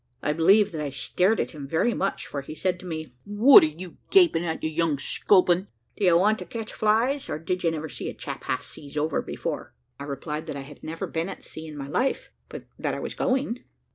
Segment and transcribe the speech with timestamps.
[0.23, 3.61] I believe that I stared at him very much, for he said to me, "What
[3.61, 5.67] are you gaping at, you young sculping?
[5.95, 7.29] Do you want to catch flies?
[7.29, 10.61] or did you never see a chap half seas over before?" I replied, that "I
[10.61, 13.63] had never been at sea in my life, but that I was going."